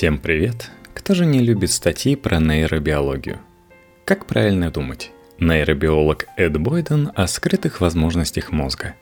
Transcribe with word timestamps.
Всем 0.00 0.16
привет! 0.16 0.70
Кто 0.94 1.12
же 1.12 1.26
не 1.26 1.40
любит 1.40 1.70
статьи 1.70 2.16
про 2.16 2.40
нейробиологию? 2.40 3.38
Как 4.06 4.24
правильно 4.24 4.70
думать? 4.70 5.10
Нейробиолог 5.38 6.24
Эд 6.38 6.58
Бойден 6.58 7.12
о 7.14 7.26
скрытых 7.26 7.82
возможностях 7.82 8.50
мозга. 8.50 8.94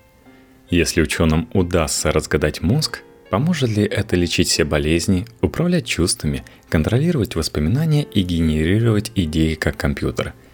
Если 0.70 1.00
ученым 1.00 1.48
удастся 1.52 2.10
разгадать 2.10 2.62
мозг, 2.62 3.04
поможет 3.30 3.70
ли 3.70 3.84
это 3.84 4.16
лечить 4.16 4.48
все 4.48 4.64
болезни, 4.64 5.24
управлять 5.40 5.86
чувствами, 5.86 6.42
контролировать 6.68 7.36
воспоминания 7.36 8.02
и 8.02 8.22
генерировать 8.22 9.12
идеи 9.14 9.54
как 9.54 9.76
компьютер– 9.76 10.34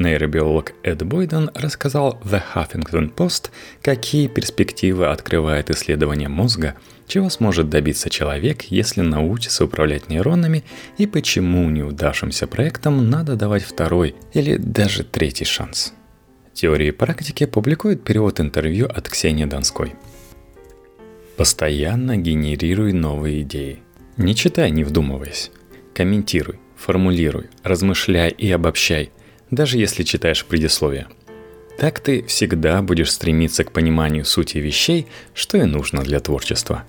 Нейробиолог 0.00 0.72
Эд 0.82 1.02
Бойден 1.02 1.50
рассказал 1.54 2.18
The 2.24 2.42
Huffington 2.54 3.14
Post, 3.14 3.50
какие 3.82 4.28
перспективы 4.28 5.08
открывает 5.08 5.68
исследование 5.68 6.30
мозга, 6.30 6.74
чего 7.06 7.28
сможет 7.28 7.68
добиться 7.68 8.08
человек, 8.08 8.62
если 8.62 9.02
научится 9.02 9.66
управлять 9.66 10.08
нейронами, 10.08 10.64
и 10.96 11.06
почему 11.06 11.68
неудавшимся 11.68 12.46
проектам 12.46 13.10
надо 13.10 13.36
давать 13.36 13.62
второй 13.62 14.14
или 14.32 14.56
даже 14.56 15.04
третий 15.04 15.44
шанс. 15.44 15.92
Теории 16.54 16.88
и 16.88 16.92
практики 16.92 17.44
публикует 17.44 18.02
перевод 18.02 18.40
интервью 18.40 18.86
от 18.86 19.06
Ксении 19.10 19.44
Донской. 19.44 19.94
Постоянно 21.36 22.16
генерируй 22.16 22.94
новые 22.94 23.42
идеи. 23.42 23.80
Не 24.16 24.34
читай, 24.34 24.70
не 24.70 24.82
вдумываясь. 24.82 25.50
Комментируй, 25.94 26.58
формулируй, 26.74 27.50
размышляй 27.62 28.30
и 28.30 28.50
обобщай– 28.50 29.10
даже 29.50 29.78
если 29.78 30.02
читаешь 30.02 30.44
предисловие. 30.44 31.06
Так 31.78 32.00
ты 32.00 32.22
всегда 32.24 32.82
будешь 32.82 33.10
стремиться 33.10 33.64
к 33.64 33.72
пониманию 33.72 34.24
сути 34.24 34.58
вещей, 34.58 35.06
что 35.34 35.58
и 35.58 35.64
нужно 35.64 36.02
для 36.02 36.20
творчества. 36.20 36.84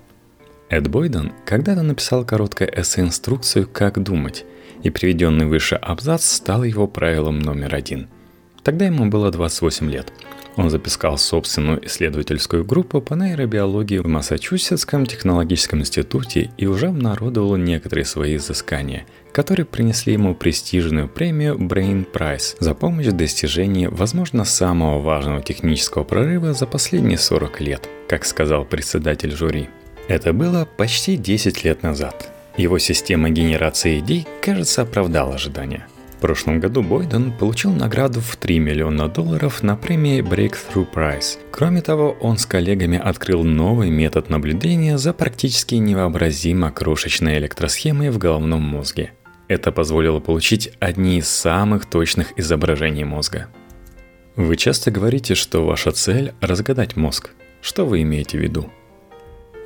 Эд 0.68 0.88
Бойден 0.88 1.32
когда-то 1.44 1.82
написал 1.82 2.24
короткое 2.24 2.68
эссе-инструкцию 2.68 3.68
«Как 3.68 4.02
думать», 4.02 4.44
и 4.82 4.90
приведенный 4.90 5.46
выше 5.46 5.76
абзац 5.76 6.24
стал 6.24 6.64
его 6.64 6.88
правилом 6.88 7.38
номер 7.38 7.74
один. 7.74 8.08
Тогда 8.62 8.86
ему 8.86 9.06
было 9.06 9.30
28 9.30 9.90
лет– 9.90 10.12
он 10.56 10.68
запускал 10.68 11.16
собственную 11.16 11.84
исследовательскую 11.86 12.64
группу 12.64 13.00
по 13.00 13.14
нейробиологии 13.14 13.98
в 13.98 14.06
Массачусетском 14.06 15.06
технологическом 15.06 15.80
институте 15.80 16.50
и 16.58 16.66
уже 16.66 16.88
обнародовал 16.88 17.56
некоторые 17.56 18.04
свои 18.04 18.36
изыскания, 18.36 19.06
которые 19.32 19.66
принесли 19.66 20.12
ему 20.12 20.34
престижную 20.34 21.08
премию 21.08 21.56
Brain 21.56 22.06
Prize 22.10 22.56
за 22.60 22.74
помощь 22.74 23.06
в 23.06 23.16
достижении, 23.16 23.86
возможно, 23.86 24.44
самого 24.44 25.00
важного 25.00 25.42
технического 25.42 26.04
прорыва 26.04 26.52
за 26.52 26.66
последние 26.66 27.18
40 27.18 27.60
лет, 27.60 27.88
как 28.08 28.24
сказал 28.24 28.64
председатель 28.64 29.32
жюри. 29.32 29.68
Это 30.08 30.32
было 30.32 30.66
почти 30.76 31.16
10 31.16 31.64
лет 31.64 31.82
назад. 31.82 32.30
Его 32.56 32.78
система 32.78 33.30
генерации 33.30 33.98
идей, 33.98 34.26
кажется, 34.40 34.82
оправдала 34.82 35.34
ожидания– 35.34 35.86
прошлом 36.22 36.60
году 36.60 36.82
Бойден 36.82 37.32
получил 37.32 37.72
награду 37.72 38.20
в 38.20 38.36
3 38.36 38.60
миллиона 38.60 39.08
долларов 39.08 39.64
на 39.64 39.76
премии 39.76 40.22
Breakthrough 40.22 40.86
Prize. 40.94 41.38
Кроме 41.50 41.82
того, 41.82 42.16
он 42.20 42.38
с 42.38 42.46
коллегами 42.46 42.96
открыл 42.96 43.42
новый 43.42 43.90
метод 43.90 44.30
наблюдения 44.30 44.98
за 44.98 45.12
практически 45.12 45.74
невообразимо 45.74 46.70
крошечной 46.70 47.38
электросхемой 47.38 48.10
в 48.10 48.18
головном 48.18 48.62
мозге. 48.62 49.10
Это 49.52 49.70
позволило 49.70 50.18
получить 50.18 50.72
одни 50.80 51.18
из 51.18 51.28
самых 51.28 51.84
точных 51.84 52.38
изображений 52.38 53.04
мозга. 53.04 53.48
Вы 54.34 54.56
часто 54.56 54.90
говорите, 54.90 55.34
что 55.34 55.66
ваша 55.66 55.92
цель– 55.92 56.32
разгадать 56.40 56.96
мозг. 56.96 57.32
Что 57.60 57.84
вы 57.84 58.00
имеете 58.00 58.38
в 58.38 58.40
виду? 58.40 58.72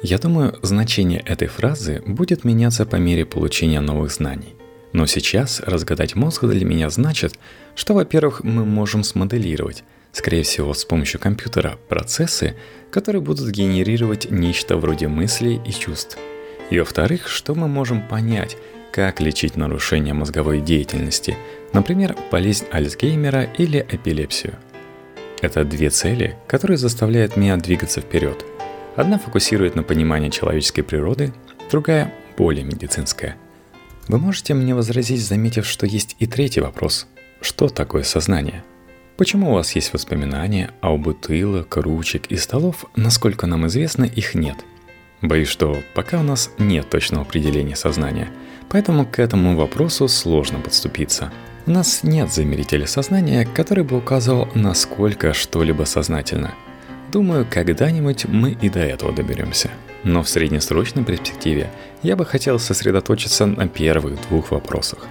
Я 0.02 0.18
думаю, 0.18 0.58
значение 0.62 1.20
этой 1.20 1.46
фразы 1.46 2.02
будет 2.04 2.42
меняться 2.42 2.84
по 2.84 2.96
мере 2.96 3.24
получения 3.24 3.80
новых 3.80 4.10
знаний– 4.10 4.56
но 4.92 5.04
сейчас 5.04 5.60
разгадать 5.60 6.14
мозг 6.14 6.44
для 6.44 6.64
меня 6.64 6.88
значит, 6.88 7.38
что, 7.74 7.92
во-первых, 7.92 8.42
мы 8.44 8.64
можем 8.64 9.04
смоделировать, 9.04 9.84
скорее 10.10 10.42
всего, 10.42 10.72
с 10.72 10.86
помощью 10.86 11.20
компьютера, 11.20 11.76
процессы, 11.88 12.56
которые 12.90 13.20
будут 13.20 13.50
генерировать 13.50 14.30
нечто 14.30 14.78
вроде 14.78 15.08
мыслей 15.08 15.60
и 15.66 15.70
чувств. 15.70 16.16
И 16.70 16.78
во-вторых, 16.78 17.28
что 17.28 17.54
мы 17.54 17.68
можем 17.68 18.08
понять, 18.08 18.56
как 18.96 19.20
лечить 19.20 19.56
нарушение 19.56 20.12
мозговой 20.12 20.60
деятельности, 20.60 21.36
например, 21.72 22.16
болезнь 22.32 22.66
Альцгеймера 22.72 23.44
или 23.44 23.86
эпилепсию. 23.88 24.56
Это 25.40 25.64
две 25.64 25.90
цели, 25.90 26.36
которые 26.48 26.78
заставляют 26.78 27.36
меня 27.36 27.56
двигаться 27.56 28.00
вперед. 28.00 28.44
Одна 28.96 29.18
фокусирует 29.18 29.76
на 29.76 29.84
понимании 29.84 30.30
человеческой 30.30 30.82
природы, 30.82 31.32
другая 31.70 32.12
более 32.36 32.64
медицинская– 32.64 33.36
вы 34.08 34.18
можете 34.18 34.54
мне 34.54 34.72
возразить, 34.72 35.20
заметив, 35.20 35.66
что 35.66 35.84
есть 35.84 36.14
и 36.20 36.26
третий 36.26 36.60
вопрос. 36.60 37.08
Что 37.40 37.68
такое 37.68 38.04
сознание? 38.04 38.62
Почему 39.16 39.50
у 39.50 39.54
вас 39.54 39.74
есть 39.74 39.92
воспоминания, 39.92 40.70
а 40.80 40.92
у 40.92 40.98
бутылок, 40.98 41.76
ручек 41.76 42.26
и 42.26 42.36
столов, 42.36 42.84
насколько 42.94 43.48
нам 43.48 43.66
известно, 43.66 44.04
их 44.04 44.34
нет? 44.36 44.56
Боюсь, 45.22 45.48
что 45.48 45.82
пока 45.94 46.20
у 46.20 46.22
нас 46.22 46.50
нет 46.58 46.88
точного 46.88 47.24
определения 47.24 47.74
сознания, 47.74 48.28
поэтому 48.68 49.06
к 49.06 49.18
этому 49.18 49.56
вопросу 49.56 50.08
сложно 50.08 50.58
подступиться. 50.60 51.32
У 51.66 51.70
нас 51.70 52.02
нет 52.02 52.32
замерителя 52.32 52.86
сознания, 52.86 53.44
который 53.44 53.82
бы 53.82 53.96
указывал, 53.96 54.48
насколько 54.54 55.32
что-либо 55.32 55.84
сознательно. 55.84 56.54
Думаю, 57.10 57.46
когда-нибудь 57.48 58.26
мы 58.26 58.52
и 58.52 58.68
до 58.68 58.80
этого 58.80 59.12
доберемся. 59.12 59.70
Но 60.04 60.22
в 60.22 60.28
среднесрочной 60.28 61.04
перспективе 61.04 61.70
я 62.02 62.14
бы 62.14 62.24
хотел 62.24 62.58
сосредоточиться 62.58 63.46
на 63.46 63.66
первых 63.66 64.20
двух 64.28 64.50
вопросах. 64.52 65.06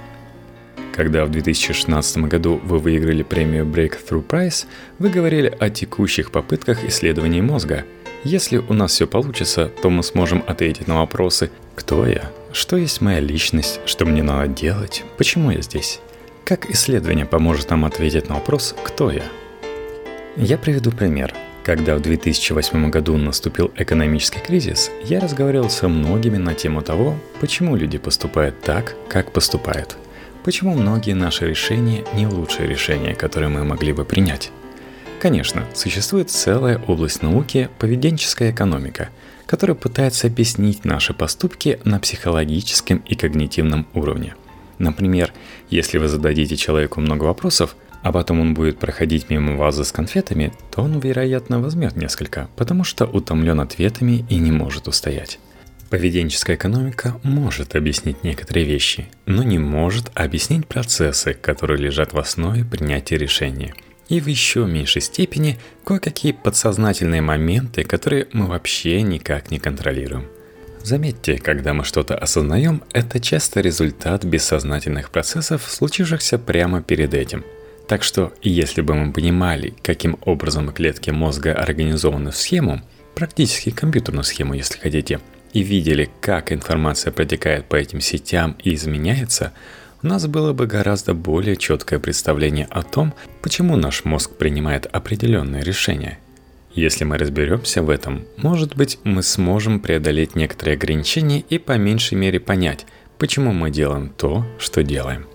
Когда 0.93 1.25
в 1.25 1.31
2016 1.31 2.17
году 2.19 2.61
вы 2.63 2.79
выиграли 2.79 3.23
премию 3.23 3.65
Breakthrough 3.65 4.25
Prize, 4.25 4.65
вы 4.97 5.09
говорили 5.09 5.53
о 5.59 5.69
текущих 5.69 6.31
попытках 6.31 6.85
исследований 6.85 7.41
мозга. 7.41 7.83
Если 8.23 8.57
у 8.59 8.73
нас 8.73 8.93
все 8.93 9.05
получится, 9.05 9.69
то 9.81 9.89
мы 9.89 10.03
сможем 10.03 10.41
ответить 10.47 10.87
на 10.87 10.99
вопросы 10.99 11.51
«Кто 11.75 12.07
я?», 12.07 12.31
«Что 12.55 12.77
есть 12.77 13.01
моя 13.01 13.19
личность?», 13.19 13.81
«Что 13.85 14.05
мне 14.05 14.23
надо 14.23 14.47
делать?», 14.47 15.03
«Почему 15.17 15.51
я 15.51 15.61
здесь?». 15.61 15.99
Как 16.45 16.69
исследование 16.69 17.25
поможет 17.25 17.69
нам 17.69 17.83
ответить 17.83 18.29
на 18.29 18.35
вопрос 18.35 18.73
«Кто 18.81 19.11
я?». 19.11 19.25
Я 20.37 20.57
приведу 20.57 20.91
пример– 20.91 21.33
когда 21.65 21.95
в 21.95 22.01
2008 22.01 22.91
году 22.91 23.17
наступил 23.17 23.71
экономический 23.75 24.39
кризис, 24.39 24.91
я 25.03 25.19
разговаривал 25.19 25.71
со 25.71 25.87
многими 25.87 26.37
на 26.37 26.53
тему 26.53 26.83
того, 26.83 27.17
почему 27.41 27.75
люди 27.75 27.97
поступают 27.97 28.61
так, 28.61 28.95
как 29.09 29.31
поступают. 29.31 29.97
Почему 30.43 30.75
многие 30.75 31.13
наши 31.13 31.47
решения 31.47 32.05
не 32.13 32.27
лучшие 32.27 32.69
решения, 32.69 33.15
которые 33.15 33.49
мы 33.49 33.65
могли 33.65 33.93
бы 33.93 34.05
принять. 34.05 34.51
Конечно, 35.19 35.65
существует 35.73 36.29
целая 36.29 36.77
область 36.87 37.23
науки– 37.23 37.67
поведенческая 37.79 38.51
экономика, 38.51 39.09
которая 39.45 39.75
пытается 39.75 40.27
объяснить 40.27 40.85
наши 40.85 41.13
поступки 41.13 41.79
на 41.83 41.99
психологическом 41.99 42.97
и 42.99 43.15
когнитивном 43.15 43.87
уровне. 43.93 44.35
Например, 44.77 45.33
если 45.69 45.97
вы 45.97 46.07
зададите 46.07 46.55
человеку 46.55 46.99
много 47.01 47.23
вопросов, 47.23 47.75
а 48.01 48.11
потом 48.11 48.39
он 48.39 48.53
будет 48.53 48.77
проходить 48.77 49.29
мимо 49.29 49.55
вазы 49.55 49.83
с 49.83 49.91
конфетами, 49.91 50.53
то 50.69 50.83
он, 50.83 50.99
вероятно, 50.99 51.59
возьмет 51.59 51.95
несколько, 51.95 52.49
потому 52.55 52.83
что 52.83 53.05
утомлен 53.05 53.59
ответами 53.59 54.25
и 54.29 54.35
не 54.35 54.51
может 54.51 54.87
устоять. 54.87 55.39
Поведенческая 55.89 56.55
экономика 56.55 57.19
может 57.23 57.75
объяснить 57.75 58.23
некоторые 58.23 58.65
вещи, 58.65 59.07
но 59.25 59.43
не 59.43 59.59
может 59.59 60.11
объяснить 60.13 60.67
процессы, 60.67 61.33
которые 61.33 61.79
лежат 61.79 62.13
в 62.13 62.19
основе 62.19 62.65
принятия 62.65 63.17
решения. 63.17 63.73
И 64.09 64.19
в 64.19 64.27
еще 64.27 64.65
меньшей 64.65 65.01
степени 65.01 65.57
кое-какие 65.83 66.31
подсознательные 66.31 67.21
моменты, 67.21 67.83
которые 67.83 68.27
мы 68.33 68.45
вообще 68.47 69.01
никак 69.01 69.51
не 69.51 69.59
контролируем. 69.59 70.27
Заметьте, 70.83 71.37
когда 71.37 71.73
мы 71.73 71.83
что-то 71.83 72.15
осознаем, 72.15 72.83
это 72.93 73.19
часто 73.19 73.61
результат 73.61 74.23
бессознательных 74.23 75.09
процессов, 75.09 75.63
случившихся 75.67 76.37
прямо 76.37 76.81
перед 76.81 77.13
этим– 77.13 77.43
так 77.87 78.01
что, 78.01 78.33
если 78.41 78.81
бы 78.81 78.95
мы 78.95 79.13
понимали, 79.13 79.73
каким 79.83 80.17
образом 80.25 80.71
клетки 80.71 81.11
мозга 81.11 81.53
организованы 81.53 82.31
в 82.31 82.37
схему, 82.37 82.81
практически 83.13 83.69
компьютерную 83.69 84.23
схему, 84.23 84.55
если 84.55 84.79
хотите, 84.79 85.19
и 85.53 85.61
видели, 85.61 86.09
как 86.19 86.51
информация 86.51 87.11
протекает 87.11 87.65
по 87.65 87.75
этим 87.75 88.01
сетям 88.01 88.57
и 88.63 88.73
изменяется, 88.73 89.53
нас 90.05 90.27
было 90.27 90.53
бы 90.53 90.67
гораздо 90.67 91.13
более 91.13 91.55
четкое 91.55 91.99
представление 91.99 92.67
о 92.69 92.83
том, 92.83 93.13
почему 93.41 93.75
наш 93.75 94.05
мозг 94.05 94.31
принимает 94.31 94.85
определенные 94.85 95.63
решения. 95.63 96.19
Если 96.73 97.05
мы 97.05 97.17
разберемся 97.17 97.81
в 97.81 97.89
этом, 97.89 98.25
может 98.37 98.75
быть, 98.75 98.99
мы 99.03 99.23
сможем 99.23 99.79
преодолеть 99.79 100.35
некоторые 100.35 100.75
ограничения 100.75 101.39
и 101.49 101.57
по 101.57 101.77
меньшей 101.77 102.15
мере 102.15 102.39
понять, 102.39 102.85
почему 103.17 103.53
мы 103.53 103.71
делаем 103.71 104.09
то, 104.09 104.45
что 104.59 104.83
делаем. 104.83 105.25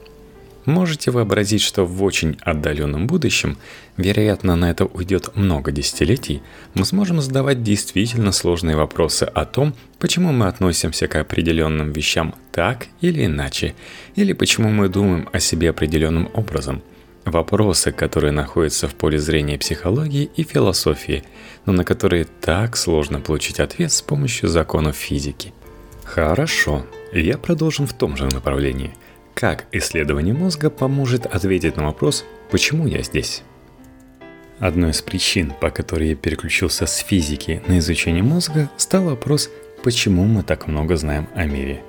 Можете 0.66 1.10
вообразить, 1.10 1.62
что 1.62 1.86
в 1.86 2.02
очень 2.02 2.36
отдаленном 2.42 3.06
будущем, 3.06 3.56
вероятно, 4.00 4.56
на 4.56 4.70
это 4.70 4.84
уйдет 4.84 5.36
много 5.36 5.72
десятилетий, 5.72 6.42
мы 6.74 6.84
сможем 6.84 7.20
задавать 7.20 7.62
действительно 7.62 8.32
сложные 8.32 8.76
вопросы 8.76 9.24
о 9.24 9.44
том, 9.44 9.74
почему 9.98 10.32
мы 10.32 10.46
относимся 10.46 11.08
к 11.08 11.16
определенным 11.16 11.92
вещам 11.92 12.34
так 12.52 12.86
или 13.00 13.26
иначе, 13.26 13.74
или 14.16 14.32
почему 14.32 14.70
мы 14.70 14.88
думаем 14.88 15.28
о 15.32 15.40
себе 15.40 15.70
определенным 15.70 16.28
образом. 16.34 16.82
Вопросы, 17.24 17.92
которые 17.92 18.32
находятся 18.32 18.88
в 18.88 18.94
поле 18.94 19.18
зрения 19.18 19.58
психологии 19.58 20.30
и 20.36 20.42
философии, 20.42 21.22
но 21.66 21.72
на 21.72 21.84
которые 21.84 22.24
так 22.24 22.76
сложно 22.76 23.20
получить 23.20 23.60
ответ 23.60 23.92
с 23.92 24.02
помощью 24.02 24.48
законов 24.48 24.96
физики. 24.96 25.52
Хорошо, 26.04 26.86
я 27.12 27.38
продолжим 27.38 27.86
в 27.86 27.92
том 27.92 28.16
же 28.16 28.24
направлении– 28.24 28.94
как 29.40 29.64
исследование 29.72 30.34
мозга 30.34 30.68
поможет 30.68 31.24
ответить 31.24 31.78
на 31.78 31.86
вопрос 31.86 32.26
«Почему 32.50 32.86
я 32.86 33.02
здесь?». 33.02 33.42
Одной 34.60 34.90
из 34.90 35.00
причин, 35.00 35.54
по 35.58 35.70
которой 35.70 36.10
я 36.10 36.14
переключился 36.14 36.84
с 36.84 36.98
физики 36.98 37.62
на 37.66 37.78
изучение 37.78 38.22
мозга, 38.22 38.70
стал 38.76 39.04
вопрос 39.04 39.48
«Почему 39.82 40.24
мы 40.24 40.42
так 40.42 40.66
много 40.66 40.96
знаем 40.96 41.28
о 41.34 41.46
мире?». 41.46 41.82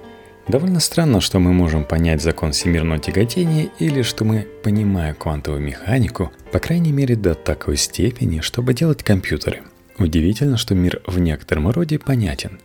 Довольно 0.48 0.80
странно, 0.80 1.20
что 1.20 1.40
мы 1.40 1.52
можем 1.52 1.84
понять 1.84 2.22
закон 2.22 2.54
всемирного 2.54 3.00
тяготения 3.00 3.70
или 3.80 4.02
что 4.02 4.24
мы 4.24 4.48
понимаем 4.64 5.16
квантовую 5.16 5.62
механику, 5.62 6.32
по 6.54 6.60
крайней 6.60 6.94
мере 6.94 7.18
до 7.18 7.36
такой 7.36 7.76
степени, 7.76 8.40
чтобы 8.40 8.74
делать 8.74 9.04
компьютеры. 9.04 9.64
Удивительно, 10.00 10.56
что 10.56 10.74
мир 10.74 11.02
в 11.06 11.20
некотором 11.20 11.70
роде 11.70 12.00
понятен. 12.00 12.62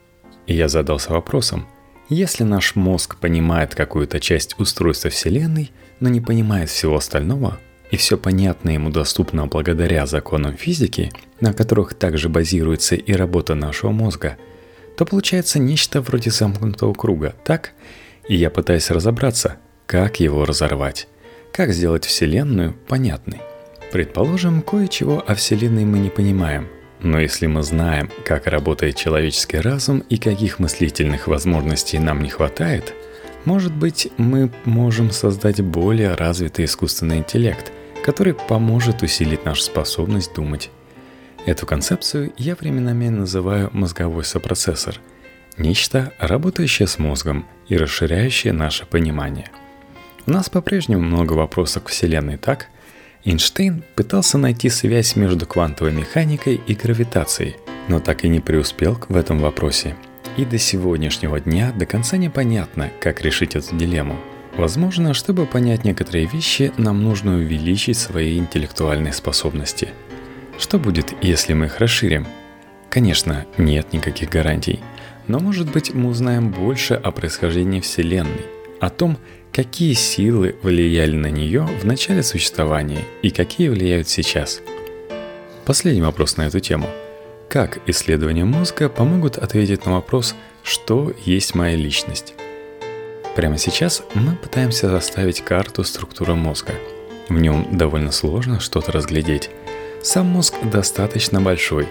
И 0.47 0.55
я 0.55 0.69
задался 0.69 1.11
вопросом, 1.11 1.67
если 2.09 2.45
наш 2.45 2.77
мозг 2.77 3.17
понимает 3.17 3.75
какую-то 3.75 4.21
часть 4.21 4.55
устройства 4.61 5.11
Вселенной, 5.11 5.73
но 5.99 6.09
не 6.09 6.21
понимает 6.21 6.71
всего 6.71 6.97
остального, 6.97 7.59
и 7.91 7.97
все 7.97 8.17
понятно 8.17 8.71
ему 8.71 8.91
доступно 8.91 9.47
благодаря 9.47 10.07
законам 10.07 10.57
физики, 10.57 11.13
на 11.41 11.53
которых 11.53 11.95
также 11.95 12.29
базируется 12.29 12.95
и 12.95 13.13
работа 13.13 13.55
нашего 13.55 13.91
мозга, 13.91 14.37
то 14.97 15.05
получается 15.05 15.59
нечто 15.59 16.01
вроде 16.01 16.31
замкнутого 16.31 16.95
круга, 16.95 17.35
так? 17.45 17.73
И 18.29 18.35
я 18.35 18.51
пытаюсь 18.51 18.91
разобраться, 18.91 19.57
как 19.87 20.21
его 20.21 20.45
разорвать, 20.45 21.07
как 21.53 21.73
сделать 21.73 22.05
Вселенную 22.05 22.75
понятной. 22.89 23.41
Предположим, 23.93 24.63
кое-чего 24.63 25.23
о 25.27 25.35
Вселенной 25.35 25.85
мы 25.85 25.99
не 25.99 26.11
понимаем, 26.11 26.69
но 27.01 27.21
если 27.21 27.47
мы 27.47 27.63
знаем, 27.63 28.11
как 28.25 28.47
работает 28.47 28.97
человеческий 28.97 29.59
разум 29.59 30.01
и 30.09 30.17
каких 30.17 30.59
мыслительных 30.59 31.29
возможностей 31.29 31.99
нам 31.99 32.23
не 32.23 32.31
хватает, 32.31 32.95
может 33.45 33.73
быть, 33.73 34.09
мы 34.17 34.51
можем 34.65 35.13
создать 35.13 35.61
более 35.61 36.15
развитый 36.15 36.65
искусственный 36.65 37.19
интеллект, 37.19 37.71
который 38.07 38.35
поможет 38.35 39.03
усилить 39.03 39.45
нашу 39.45 39.63
способность 39.63 40.33
думать. 40.33 40.71
Эту 41.45 41.67
концепцию 41.67 42.33
я 42.39 42.55
временами 42.55 43.09
называю 43.09 43.69
мозговой 43.73 44.23
сопроцессор. 44.23 45.01
Нечто, 45.59 46.13
работающее 46.21 46.87
с 46.87 47.01
мозгом 47.01 47.47
и 47.67 47.77
расширяющее 47.77 48.53
наше 48.53 48.87
понимание. 48.87 49.51
У 50.25 50.31
нас 50.31 50.49
по-прежнему 50.49 51.03
много 51.03 51.33
вопросов 51.33 51.83
к 51.83 51.89
Вселенной, 51.89 52.37
так? 52.37 52.69
Эйнштейн 53.25 53.83
пытался 53.97 54.39
найти 54.39 54.69
связь 54.69 55.17
между 55.17 55.45
квантовой 55.45 55.93
механикой 55.93 56.61
и 56.65 56.75
гравитацией, 56.75 57.57
но 57.89 57.99
так 57.99 58.25
и 58.25 58.29
не 58.29 58.39
преуспел 58.39 59.01
в 59.09 59.17
этом 59.17 59.41
вопросе. 59.41 59.97
И 60.37 60.45
до 60.45 60.59
сегодняшнего 60.59 61.41
дня 61.41 61.73
до 61.73 61.87
конца 61.87 62.19
непонятно, 62.19 62.89
как 63.01 63.23
решить 63.23 63.57
эту 63.57 63.75
дилемму. 63.75 64.17
Возможно, 64.57 65.13
чтобы 65.13 65.45
понять 65.45 65.85
некоторые 65.85 66.27
вещи, 66.27 66.73
нам 66.79 67.03
нужно 67.03 67.37
увеличить 67.37 67.99
свои 67.99 68.39
интеллектуальные 68.39 69.13
способности. 69.13 69.91
Что 70.59 70.79
будет, 70.79 71.13
если 71.23 71.53
мы 71.53 71.67
их 71.67 71.79
расширим? 71.79 72.27
Конечно, 72.89 73.45
нет 73.59 73.93
никаких 73.93 74.31
гарантий. 74.31 74.81
Но 75.27 75.41
может 75.41 75.71
быть 75.71 75.93
мы 75.93 76.09
узнаем 76.09 76.51
больше 76.51 76.95
о 76.95 77.11
происхождении 77.11 77.81
Вселенной, 77.81 78.47
о 78.81 78.89
том, 78.89 79.19
какие 79.53 79.93
силы 79.93 80.57
влияли 80.63 81.17
на 81.17 81.27
нее 81.27 81.69
в 81.81 81.85
начале 81.85 82.23
существования 82.23 83.05
и 83.21 83.31
какие 83.31 83.69
влияют 83.69 84.09
сейчас. 84.09 84.63
Последний 85.67 86.03
вопрос 86.03 86.39
на 86.39 86.47
эту 86.47 86.61
тему. 86.61 86.89
Как 87.51 87.81
исследования 87.87 88.45
мозга 88.45 88.89
помогут 88.89 89.37
ответить 89.37 89.85
на 89.85 89.93
вопрос, 89.93 90.35
что 90.63 91.13
есть 91.27 91.55
моя 91.55 91.77
личность? 91.77 92.35
Прямо 93.37 93.59
сейчас 93.59 94.03
мы 94.15 94.35
пытаемся 94.35 94.89
заставить 94.91 95.43
карту 95.43 95.85
структуры 95.85 96.35
мозга. 96.35 96.73
В 97.29 97.39
нем 97.39 97.69
довольно 97.77 98.11
сложно 98.11 98.59
что-то 98.59 98.91
разглядеть. 98.91 99.51
Сам 100.03 100.27
мозг 100.27 100.55
достаточно 100.65 101.41
большой. 101.41 101.87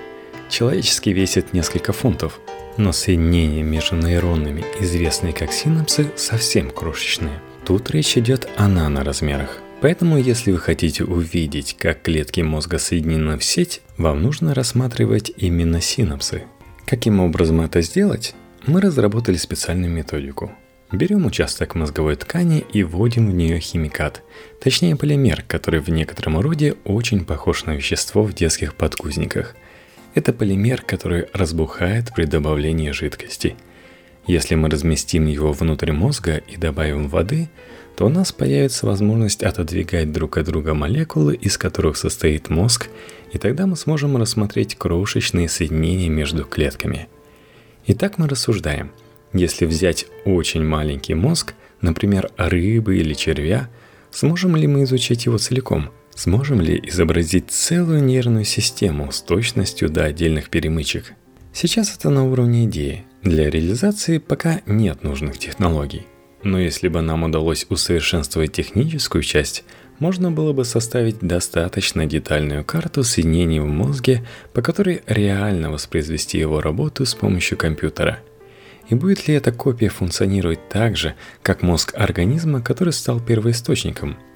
Человеческий 0.50 1.14
весит 1.14 1.54
несколько 1.54 1.94
фунтов– 1.94 2.40
но 2.78 2.92
соединения 2.92 3.64
между 3.64 3.96
нейронами, 3.96 4.66
известные 4.80 5.34
как 5.34 5.52
синапсы, 5.52 6.12
совсем 6.16 6.70
крошечные. 6.70 7.40
Тут 7.66 7.90
речь 7.92 8.18
идет 8.18 8.48
о 8.58 8.68
наноразмерах. 8.68 9.60
Поэтому, 9.82 10.18
если 10.18 10.52
вы 10.52 10.58
хотите 10.58 11.04
увидеть, 11.04 11.76
как 11.78 12.02
клетки 12.02 12.42
мозга 12.42 12.80
соединены 12.80 13.38
в 13.38 13.44
сеть, 13.44 13.82
вам 13.98 14.22
нужно 14.22 14.54
рассматривать 14.54 15.32
именно 15.38 15.82
синапсы. 15.82 16.44
Каким 16.86 17.20
образом 17.20 17.62
это 17.62 17.82
сделать? 17.82 18.36
Мы 18.66 18.82
разработали 18.82 19.38
специальную 19.38 19.92
методику. 19.92 20.52
Берем 20.92 21.26
участок 21.26 21.76
мозговой 21.76 22.16
ткани 22.16 22.64
и 22.72 22.84
вводим 22.84 23.30
в 23.30 23.34
нее 23.34 23.60
химикат, 23.60 24.22
точнее 24.62 24.96
полимер, 24.96 25.44
который 25.48 25.80
в 25.80 25.90
некотором 25.90 26.40
роде 26.40 26.76
очень 26.84 27.26
похож 27.26 27.66
на 27.66 27.72
вещество 27.72 28.24
в 28.24 28.34
детских 28.34 28.76
подгузниках– 28.76 29.56
это 30.16 30.32
полимер, 30.32 30.82
который 30.82 31.26
разбухает 31.34 32.14
при 32.16 32.24
добавлении 32.24 32.92
жидкости. 32.92 33.58
Если 34.26 34.56
мы 34.56 34.70
разместим 34.70 35.28
его 35.28 35.52
внутрь 35.52 35.92
мозга 35.92 36.38
и 36.38 36.56
добавим 36.56 37.10
воды, 37.10 37.50
то 37.98 38.06
у 38.06 38.10
нас 38.10 38.32
появится 38.32 38.86
возможность 38.86 39.44
отодвигать 39.44 40.14
друг 40.14 40.38
от 40.38 40.46
друга 40.46 40.74
молекулы, 40.74 41.36
из 41.36 41.58
которых 41.58 41.98
состоит 41.98 42.50
мозг, 42.50 42.88
и 43.34 43.38
тогда 43.38 43.68
мы 43.68 43.76
сможем 43.76 44.16
рассмотреть 44.16 44.76
крошечные 44.76 45.50
соединения 45.50 46.10
между 46.10 46.46
клетками. 46.46 47.10
Итак, 47.86 48.18
мы 48.18 48.30
рассуждаем. 48.30 48.92
Если 49.36 49.68
взять 49.68 50.08
очень 50.26 50.64
маленький 50.64 51.14
мозг, 51.14 51.54
например, 51.82 52.32
рыбы 52.38 52.98
или 52.98 53.14
червя, 53.14 53.70
сможем 54.10 54.56
ли 54.56 54.66
мы 54.66 54.86
изучить 54.86 55.28
его 55.28 55.38
целиком– 55.38 55.92
Сможем 56.16 56.62
ли 56.62 56.82
изобразить 56.82 57.52
целую 57.52 58.02
нервную 58.02 58.46
систему 58.46 59.12
с 59.12 59.22
точностью 59.22 59.90
до 59.90 60.06
отдельных 60.06 60.50
перемычек? 60.50 61.14
Сейчас 61.52 61.94
это 61.94 62.10
на 62.10 62.24
уровне 62.24 62.66
идеи. 62.66 63.04
Для 63.22 63.50
реализации 63.50 64.20
пока 64.20 64.62
нет 64.66 65.04
нужных 65.04 65.38
технологий. 65.38 66.08
Но 66.42 66.58
если 66.58 66.88
бы 66.88 67.02
нам 67.02 67.24
удалось 67.24 67.66
усовершенствовать 67.70 68.54
техническую 68.54 69.24
часть, 69.24 69.66
можно 70.00 70.32
было 70.32 70.54
бы 70.54 70.64
составить 70.64 71.20
достаточно 71.20 72.06
детальную 72.06 72.64
карту 72.64 73.04
соединений 73.04 73.60
в 73.60 73.68
мозге, 73.68 74.26
по 74.54 74.62
которой 74.62 75.02
реально 75.08 75.70
воспроизвести 75.70 76.38
его 76.38 76.62
работу 76.62 77.06
с 77.06 77.14
помощью 77.14 77.58
компьютера. 77.58 78.20
И 78.90 78.96
будет 78.96 79.28
ли 79.28 79.34
эта 79.34 79.52
копия 79.52 79.90
функционировать 79.90 80.70
так 80.70 80.96
же, 80.96 81.16
как 81.42 81.62
мозг 81.62 81.94
организма, 81.96 82.62
который 82.62 82.94
стал 82.94 83.20
первоисточником– 83.20 84.18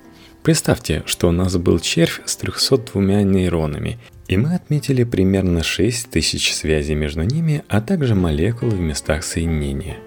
Представьте, 0.42 1.04
что 1.06 1.28
у 1.28 1.32
нас 1.32 1.58
был 1.58 1.80
червь 1.80 2.22
с 2.26 2.38
302 2.38 3.24
нейронами, 3.24 4.00
и 4.28 4.38
мы 4.38 4.56
отметили 4.56 5.04
примерно 5.04 5.64
6 5.64 6.10
тысяч 6.10 6.54
связей 6.54 6.96
между 6.96 7.24
ними, 7.24 7.64
а 7.68 7.82
также 7.82 8.16
молекулы 8.16 8.72
в 8.72 8.80
местах 8.80 9.24
соединения. 9.24 9.98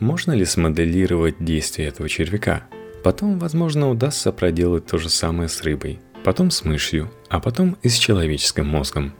Можно 0.00 0.32
ли 0.32 0.44
смоделировать 0.44 1.36
действие 1.38 1.88
этого 1.88 2.08
червяка? 2.08 2.64
Потом, 3.04 3.38
возможно, 3.38 3.88
удастся 3.88 4.32
проделать 4.32 4.86
то 4.86 4.98
же 4.98 5.08
самое 5.08 5.48
с 5.48 5.62
рыбой, 5.62 6.00
потом 6.24 6.50
с 6.50 6.64
мышью, 6.64 7.10
а 7.28 7.38
потом 7.38 7.76
и 7.82 7.88
с 7.88 7.94
человеческим 7.94 8.66
мозгом. 8.66 9.14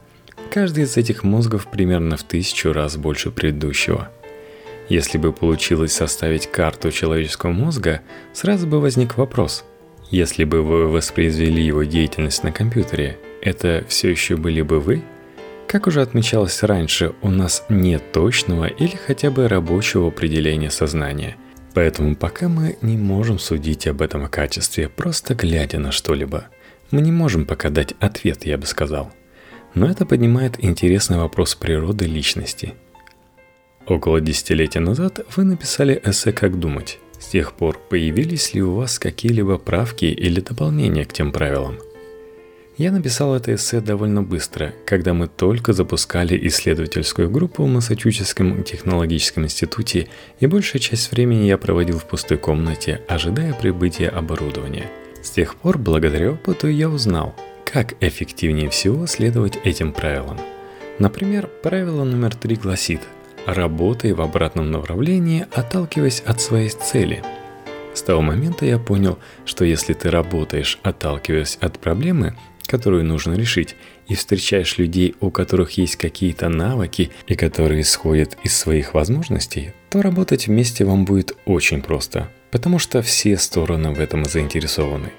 Каждый 0.53 0.85
из 0.85 0.97
этих 0.97 1.23
мозгов 1.23 1.69
примерно 1.71 2.17
в 2.17 2.25
тысячу 2.25 2.73
раз 2.73 2.97
больше 2.97 3.31
предыдущего. 3.31 4.11
Если 4.89 5.19
бы 5.19 5.33
получилось 5.33 5.93
составить 5.93 6.51
карту 6.51 6.91
человеческого 6.91 7.51
мозга, 7.51 8.03
сразу 8.33 8.67
бы 8.67 8.81
возник 8.81 9.17
вопрос– 9.17 9.65
если 10.11 10.45
бы 10.45 10.63
вы 10.63 10.89
воспроизвели 10.89 11.63
его 11.63 11.83
деятельность 11.83 12.43
на 12.43 12.51
компьютере, 12.51 13.19
это 13.43 13.85
все 13.89 14.09
еще 14.11 14.37
были 14.37 14.63
бы 14.63 14.81
вы? 14.81 15.03
Как 15.67 15.87
уже 15.87 16.01
отмечалось 16.01 16.63
раньше, 16.63 17.13
у 17.21 17.31
нас 17.31 17.67
нет 17.69 18.11
точного 18.13 18.65
или 18.65 18.97
хотя 18.97 19.31
бы 19.31 19.49
рабочего 19.49 20.09
определения 20.09 20.71
сознания. 20.71 21.37
Поэтому 21.75 22.17
пока 22.17 22.49
мы 22.49 22.79
не 22.81 22.97
можем 22.97 23.39
судить 23.39 23.87
об 23.87 24.01
этом 24.01 24.27
качестве, 24.29 24.89
просто 24.89 25.35
глядя 25.35 25.79
на 25.79 25.93
что-либо. 25.93 26.47
Мы 26.91 27.03
не 27.03 27.13
можем 27.13 27.45
пока 27.45 27.69
дать 27.69 27.93
ответ, 28.01 28.47
я 28.47 28.57
бы 28.57 28.65
сказал. 28.65 29.13
Но 29.75 29.91
это 29.91 30.07
поднимает 30.07 30.65
интересный 30.65 31.19
вопрос 31.19 31.55
природы 31.55 32.07
личности. 32.07 32.73
Около 33.89 34.21
десятилетия 34.21 34.81
назад 34.81 35.21
вы 35.35 35.45
написали 35.45 35.99
эссе 36.05 36.33
«Как 36.33 36.61
думать», 36.61 36.99
С 37.19 37.29
тех 37.29 37.55
пор 37.55 37.79
появились 37.89 38.53
ли 38.53 38.63
у 38.63 38.75
вас 38.75 38.99
какие-либо 38.99 39.57
правки 39.57 40.05
или 40.05 40.41
дополнения 40.41 41.07
к 41.07 41.13
тем 41.15 41.33
правилам? 41.33 41.79
Я 42.77 42.93
написал 42.93 43.35
это 43.35 43.55
эссе 43.55 43.81
довольно 43.81 44.23
быстро, 44.23 44.75
когда 44.85 45.15
мы 45.15 45.27
только 45.27 45.73
запускали 45.73 46.39
исследовательскую 46.49 47.31
группу 47.31 47.65
в 47.65 47.69
Массачусетском 47.69 48.63
технологическом 48.63 49.45
институте, 49.45 50.09
и 50.39 50.47
большая 50.47 50.81
часть 50.81 51.11
времени 51.11 51.47
я 51.47 51.57
проводил 51.57 51.99
в 51.99 52.05
пустой 52.05 52.37
комнате, 52.37 53.01
ожидая 53.09 53.55
прибытия 53.55 54.11
оборудования. 54.11 54.91
С 55.23 55.31
тех 55.31 55.57
пор, 55.57 55.79
благодаря 55.79 56.33
опыту, 56.33 56.69
я 56.69 56.91
узнал, 56.91 57.35
как 57.65 57.95
эффективнее 58.01 58.69
всего 58.69 59.07
следовать 59.07 59.59
этим 59.65 59.93
правилам. 59.93 60.39
Например, 60.99 61.49
правило 61.63 62.05
номер 62.05 62.37
три 62.37 62.55
гласит 62.57 63.01
«Работай 63.49 64.13
в 64.13 64.21
обратном 64.21 64.71
направлении, 64.71 65.47
отталкиваясь 65.51 66.21
от 66.21 66.39
своей 66.43 66.69
цели». 66.69 67.23
С 67.95 68.03
того 68.03 68.21
момента 68.21 68.67
я 68.67 68.79
понял, 68.79 69.19
что 69.47 69.65
если 69.65 69.95
ты 69.95 70.11
работаешь, 70.11 70.79
отталкиваясь 70.83 71.57
от 71.63 71.79
проблемы, 71.79 72.37
которую 72.67 73.05
нужно 73.07 73.33
решить, 73.33 73.75
и 74.07 74.15
встречаешь 74.15 74.77
людей, 74.77 75.15
у 75.21 75.31
которых 75.31 75.79
есть 75.79 75.97
какие-то 75.97 76.51
навыки 76.51 77.11
и 77.27 77.37
которые 77.37 77.81
исходят 77.81 78.37
из 78.45 78.55
своих 78.55 78.93
возможностей, 78.93 79.73
то 79.89 80.03
работать 80.03 80.47
вместе 80.47 80.85
вам 80.85 81.07
будет 81.07 81.35
очень 81.47 81.81
просто, 81.81 82.31
потому 82.51 82.79
что 82.79 83.01
все 83.01 83.39
стороны 83.39 83.93
в 83.93 83.99
этом 83.99 84.27
заинтересованы. 84.27 85.11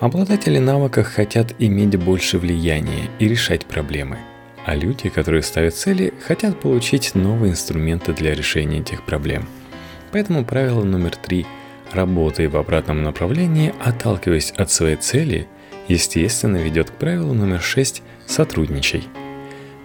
Обладатели 0.00 0.58
навыков 0.58 1.08
хотят 1.08 1.54
иметь 1.58 1.96
больше 1.96 2.38
влияния 2.38 3.10
и 3.18 3.28
решать 3.28 3.66
проблемы, 3.66 4.20
а 4.68 4.74
люди, 4.74 5.08
которые 5.08 5.42
ставят 5.42 5.74
цели, 5.74 6.12
хотят 6.26 6.60
получить 6.60 7.14
новые 7.14 7.52
инструменты 7.52 8.12
для 8.12 8.34
решения 8.34 8.80
этих 8.80 9.02
проблем. 9.02 9.48
Поэтому 10.12 10.44
правило 10.44 10.84
номер 10.84 11.16
три– 11.16 11.46
работай 11.92 12.48
в 12.48 12.56
обратном 12.56 13.02
направлении, 13.02 13.72
отталкиваясь 13.82 14.50
от 14.50 14.70
своей 14.70 14.96
цели– 14.96 15.48
естественно, 15.88 16.58
ведет 16.58 16.90
к 16.90 16.94
правилу 16.94 17.32
номер 17.32 17.62
6 17.62 18.02
«сотрудничай». 18.26 19.04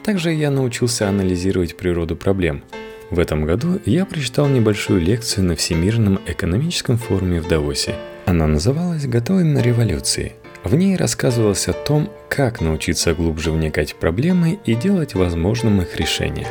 Также 0.03 0.33
я 0.33 0.51
научился 0.51 1.07
анализировать 1.07 1.77
природу 1.77 2.17
проблем. 2.17 2.61
В 3.09 3.19
этом 3.19 3.45
году 3.45 3.79
я 3.85 4.05
прочитал 4.05 4.49
небольшую 4.49 4.99
лекцию 4.99 5.45
на 5.45 5.55
Всемирном 5.55 6.19
экономическом 6.27 6.97
форуме 6.97 7.39
в 7.39 7.47
Давосе. 7.47 7.95
Она 8.25 8.47
называлась 8.47 9.05
«Готовим 9.05 9.53
на 9.53 9.59
революции». 9.59 10.33
В 10.63 10.75
ней 10.75 10.95
рассказывалось 10.95 11.67
о 11.67 11.73
том, 11.73 12.09
как 12.29 12.61
научиться 12.61 13.13
глубже 13.13 13.51
вникать 13.51 13.93
в 13.93 13.95
проблемы 13.95 14.59
и 14.65 14.75
делать 14.75 15.13
возможным 15.13 15.81
их 15.81 15.95
решение. 15.97 16.47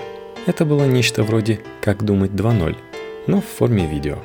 Это 0.47 0.65
было 0.65 0.85
нечто 0.85 1.23
вроде 1.23 1.61
«Как 1.81 2.03
думать 2.03 2.33
2.0», 2.33 2.77
но 3.27 3.41
в 3.41 3.47
форме 3.47 3.87
видео. 3.87 4.19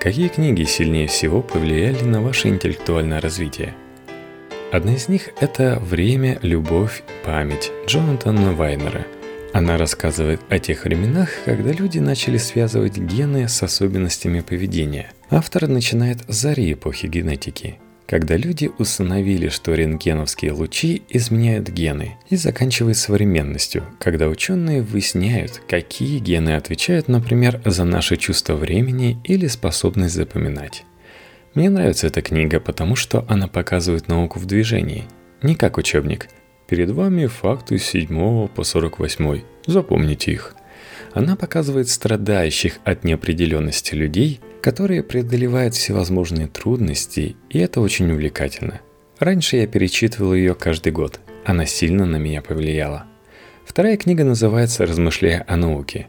Какие 0.00 0.28
книги 0.28 0.64
сильнее 0.64 1.06
всего 1.06 1.40
повлияли 1.40 2.02
на 2.04 2.20
ваше 2.20 2.48
интеллектуальное 2.48 3.20
развитие– 3.20 3.74
Одна 4.74 4.96
из 4.96 5.08
них– 5.08 5.30
это 5.40 5.78
«Время, 5.80 6.40
любовь, 6.42 7.04
память» 7.24 7.70
Джонатана 7.86 8.54
Вайнера. 8.54 9.06
Она 9.52 9.78
рассказывает 9.78 10.40
о 10.48 10.58
тех 10.58 10.82
временах, 10.82 11.28
когда 11.44 11.70
люди 11.70 12.00
начали 12.00 12.38
связывать 12.38 12.98
гены 12.98 13.48
с 13.48 13.62
особенностями 13.62 14.40
поведения. 14.40 15.12
Автор 15.30 15.68
начинает 15.68 16.18
с 16.26 16.34
зари 16.34 16.72
эпохи 16.72 17.06
генетики, 17.06 17.78
когда 18.06 18.36
люди 18.36 18.70
установили, 18.78 19.48
что 19.48 19.74
рентгеновские 19.74 20.52
лучи 20.52 21.02
изменяют 21.08 21.68
гены, 21.70 22.16
и 22.28 22.36
заканчивает 22.36 22.96
современностью, 22.96 23.84
когда 23.98 24.28
ученые 24.28 24.82
выясняют, 24.82 25.62
какие 25.68 26.18
гены 26.18 26.56
отвечают, 26.56 27.08
например, 27.08 27.60
за 27.64 27.84
наше 27.84 28.16
чувство 28.16 28.54
времени 28.54 29.18
или 29.24 29.46
способность 29.46 30.14
запоминать. 30.14 30.84
Мне 31.54 31.70
нравится 31.70 32.08
эта 32.08 32.20
книга, 32.20 32.60
потому 32.60 32.96
что 32.96 33.24
она 33.28 33.46
показывает 33.46 34.08
науку 34.08 34.38
в 34.38 34.46
движении, 34.46 35.04
не 35.42 35.54
как 35.54 35.78
учебник. 35.78 36.28
Перед 36.68 36.90
вами 36.90 37.26
факты 37.26 37.78
с 37.78 37.84
7 37.84 38.48
по 38.48 38.64
48. 38.64 39.42
Запомните 39.66 40.32
их. 40.32 40.56
Она 41.14 41.36
показывает 41.36 41.88
страдающих 41.88 42.80
от 42.84 43.04
неопределенности 43.04 43.94
людей, 43.94 44.40
которые 44.60 45.04
преодолевают 45.04 45.74
всевозможные 45.74 46.48
трудности, 46.48 47.36
и 47.50 47.58
это 47.60 47.80
очень 47.80 48.10
увлекательно. 48.10 48.80
Раньше 49.20 49.58
я 49.58 49.68
перечитывал 49.68 50.34
ее 50.34 50.56
каждый 50.56 50.90
год. 50.90 51.20
Она 51.44 51.66
сильно 51.66 52.04
на 52.04 52.16
меня 52.16 52.42
повлияла. 52.42 53.04
Вторая 53.64 53.96
книга 53.96 54.24
называется 54.24 54.86
«Размышляя 54.86 55.44
о 55.46 55.56
науке». 55.56 56.08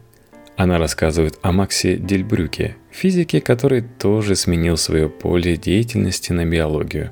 Она 0.58 0.80
рассказывает 0.80 1.38
о 1.44 1.52
Максе 1.52 1.98
Дельбрюке, 1.98 2.76
физике, 2.90 3.42
который 3.42 3.82
тоже 3.82 4.36
сменил 4.36 4.76
свое 4.76 5.08
поле 5.08 5.56
деятельности 5.56 6.32
на 6.32 6.46
биологию. 6.46 7.12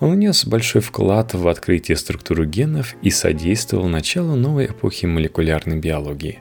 Он 0.00 0.12
внес 0.12 0.46
большой 0.46 0.80
вклад 0.80 1.34
в 1.34 1.46
открытие 1.48 1.96
структуры 1.96 2.46
генов 2.46 2.94
и 3.02 3.10
содействовал 3.10 3.88
началу 3.88 4.36
новой 4.36 4.66
эпохи 4.66 5.04
молекулярной 5.06 5.76
биологии. 5.76 6.40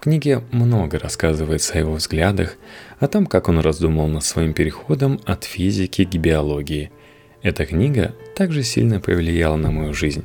В 0.00 0.04
книге 0.04 0.42
много 0.50 0.98
рассказывается 0.98 1.74
о 1.74 1.78
его 1.78 1.92
взглядах, 1.92 2.56
о 2.98 3.06
том, 3.06 3.26
как 3.26 3.50
он 3.50 3.60
раздумал 3.60 4.08
над 4.08 4.24
своим 4.24 4.54
переходом 4.54 5.20
от 5.26 5.44
физики 5.44 6.06
к 6.06 6.14
биологии. 6.16 6.90
Эта 7.42 7.66
книга 7.66 8.14
также 8.34 8.62
сильно 8.62 8.98
повлияла 8.98 9.56
на 9.56 9.70
мою 9.70 9.92
жизнь 9.92 10.24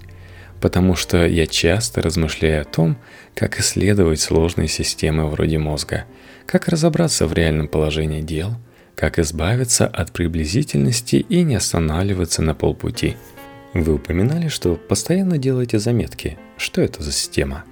потому 0.61 0.95
что 0.95 1.27
я 1.27 1.45
часто 1.45 2.01
размышляю 2.01 2.63
о 2.63 2.65
том, 2.65 2.97
как 3.35 3.59
исследовать 3.59 4.19
сложные 4.19 4.67
системы 4.67 5.29
вроде 5.29 5.59
мозга, 5.59 6.05
как 6.47 6.67
разобраться 6.67 7.27
в 7.27 7.33
реальном 7.33 7.67
положении 7.67 8.21
дел, 8.21 8.55
как 8.95 9.19
избавиться 9.19 9.85
от 9.85 10.11
приблизительности 10.11 11.17
и 11.17 11.43
не 11.43 11.55
останавливаться 11.55 12.41
на 12.41 12.55
полпути. 12.55 13.15
Вы 13.75 13.93
упоминали, 13.93 14.47
что 14.47 14.75
постоянно 14.75 15.37
делаете 15.37 15.77
заметки. 15.77 16.37
Что 16.57 16.81
это 16.81 17.03
за 17.03 17.11
система? 17.11 17.63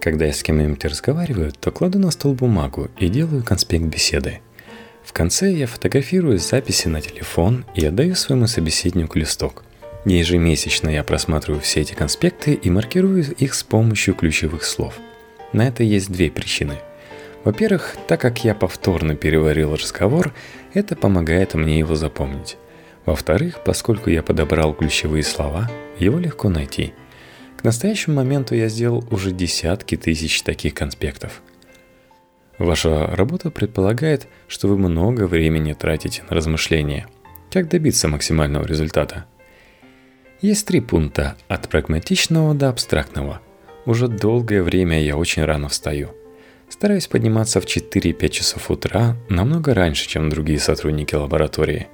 Когда 0.00 0.26
я 0.26 0.32
с 0.32 0.42
кем-нибудь 0.42 0.84
разговариваю, 0.84 1.52
то 1.52 1.70
кладу 1.70 1.98
на 1.98 2.10
стол 2.10 2.34
бумагу 2.34 2.90
и 2.98 3.08
делаю 3.08 3.44
конспект 3.44 3.84
беседы. 3.84 4.40
В 5.04 5.12
конце 5.12 5.52
я 5.52 5.66
фотографирую 5.66 6.38
записи 6.38 6.88
на 6.88 7.00
телефон 7.00 7.64
и 7.74 7.84
отдаю 7.84 8.14
своему 8.14 8.46
собеседнику 8.46 9.18
листок– 9.18 9.64
Ежемесячно 10.06 10.88
я 10.88 11.04
просматриваю 11.04 11.60
все 11.60 11.82
эти 11.82 11.92
конспекты 11.92 12.54
и 12.54 12.70
маркирую 12.70 13.22
их 13.34 13.54
с 13.54 13.62
помощью 13.62 14.14
ключевых 14.14 14.64
слов. 14.64 14.94
На 15.52 15.68
это 15.68 15.82
есть 15.82 16.10
две 16.10 16.30
причины. 16.30 16.76
Во-первых, 17.44 17.96
так 18.06 18.20
как 18.20 18.42
я 18.44 18.54
повторно 18.54 19.14
переварил 19.14 19.74
разговор, 19.74 20.32
это 20.72 20.96
помогает 20.96 21.54
мне 21.54 21.78
его 21.78 21.96
запомнить. 21.96 22.56
Во-вторых, 23.04 23.60
поскольку 23.64 24.08
я 24.10 24.22
подобрал 24.22 24.72
ключевые 24.72 25.22
слова, 25.22 25.70
его 25.98 26.18
легко 26.18 26.48
найти. 26.48 26.94
К 27.60 27.64
настоящему 27.64 28.16
моменту 28.16 28.54
я 28.54 28.68
сделал 28.68 29.04
уже 29.10 29.32
десятки 29.32 29.96
тысяч 29.96 30.42
таких 30.42 30.74
конспектов. 30.74 31.42
Ваша 32.58 33.06
работа 33.06 33.50
предполагает, 33.50 34.28
что 34.48 34.68
вы 34.68 34.78
много 34.78 35.26
времени 35.26 35.74
тратите 35.74 36.22
на 36.28 36.36
размышления. 36.36 37.06
Как 37.50 37.68
добиться 37.68 38.08
максимального 38.08 38.64
результата– 38.66 39.26
есть 40.40 40.66
три 40.66 40.80
пункта 40.80 41.36
от 41.48 41.68
прагматичного 41.68 42.54
до 42.54 42.70
абстрактного. 42.70 43.42
Уже 43.84 44.08
долгое 44.08 44.62
время 44.62 45.02
я 45.02 45.18
очень 45.18 45.44
рано 45.44 45.68
встаю. 45.68 46.14
Стараюсь 46.70 47.08
подниматься 47.08 47.60
в 47.60 47.66
4-5 47.66 48.28
часов 48.30 48.70
утра 48.70 49.18
намного 49.28 49.74
раньше, 49.74 50.08
чем 50.08 50.30
другие 50.30 50.58
сотрудники 50.58 51.14
лаборатории. 51.14 51.88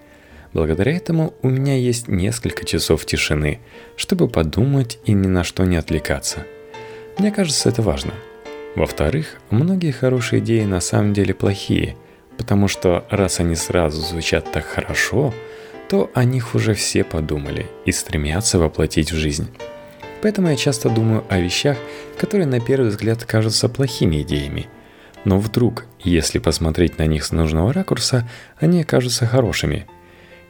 Благодаря 0.52 0.96
этому 0.96 1.34
у 1.42 1.48
меня 1.48 1.76
есть 1.76 2.08
несколько 2.08 2.64
часов 2.64 3.04
тишины, 3.04 3.60
чтобы 3.96 4.28
подумать 4.28 4.98
и 5.04 5.12
ни 5.12 5.26
на 5.26 5.44
что 5.44 5.64
не 5.64 5.76
отвлекаться. 5.76 6.46
Мне 7.18 7.30
кажется, 7.30 7.68
это 7.68 7.82
важно. 7.82 8.12
Во-вторых, 8.74 9.38
многие 9.50 9.90
хорошие 9.90 10.40
идеи 10.40 10.64
на 10.64 10.80
самом 10.80 11.12
деле 11.14 11.34
плохие, 11.34 11.96
потому 12.36 12.68
что 12.68 13.06
раз 13.10 13.40
они 13.40 13.54
сразу 13.54 14.00
звучат 14.00 14.50
так 14.52 14.64
хорошо– 14.64 15.34
то 15.88 16.10
о 16.14 16.24
них 16.24 16.54
уже 16.54 16.74
все 16.74 17.04
подумали 17.04 17.66
и 17.84 17.92
стремятся 17.92 18.58
воплотить 18.58 19.12
в 19.12 19.16
жизнь. 19.16 19.48
Поэтому 20.22 20.48
я 20.48 20.56
часто 20.56 20.88
думаю 20.88 21.24
о 21.28 21.38
вещах, 21.38 21.76
которые 22.18 22.46
на 22.46 22.60
первый 22.60 22.88
взгляд 22.88 23.24
кажутся 23.24 23.68
плохими 23.68 24.22
идеями. 24.22 24.66
Но 25.24 25.38
вдруг, 25.38 25.86
если 26.00 26.38
посмотреть 26.38 26.98
на 26.98 27.06
них 27.06 27.24
с 27.24 27.32
нужного 27.32 27.72
ракурса, 27.72 28.28
они 28.58 28.82
окажутся 28.82 29.26
хорошими. 29.26 29.86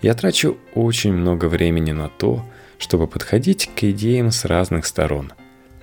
Я 0.02 0.14
трачу 0.14 0.56
очень 0.74 1.12
много 1.12 1.46
времени 1.46 1.92
на 1.92 2.08
то, 2.08 2.44
чтобы 2.78 3.06
подходить 3.06 3.70
к 3.74 3.84
идеям 3.84 4.30
с 4.30 4.44
разных 4.44 4.86
сторон. 4.86 5.32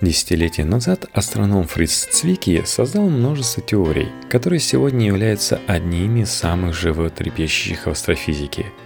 Десятилетия 0.00 0.64
назад 0.64 1.06
астроном 1.12 1.66
Фриц 1.66 2.06
Цвики 2.06 2.62
создал 2.66 3.08
множество 3.08 3.62
теорий, 3.62 4.08
которые 4.28 4.60
сегодня 4.60 5.06
являются 5.06 5.60
одними 5.66 6.20
из 6.20 6.30
самых 6.30 6.74
животрепещущих 6.74 7.86
в 7.86 7.90
астрофизике– 7.90 8.66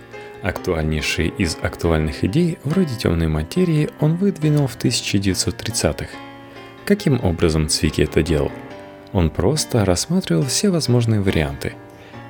Актуальнейшие 0.43 1.31
из 1.31 1.57
актуальных 1.61 2.23
идей, 2.23 2.59
вроде 2.63 2.95
темной 2.95 3.27
материи, 3.27 3.91
он 3.99 4.17
выдвинул 4.17 4.69
в 4.69 4.77
1930-х. 4.77 6.09
Каким 6.85 7.23
образом 7.25 7.69
Цвики 7.69 8.03
это 8.03 8.23
делал? 8.23 8.53
Он 9.13 9.31
просто 9.31 9.85
рассматривал 9.85 10.45
все 10.45 10.71
возможные 10.71 11.21
варианты. 11.21 11.75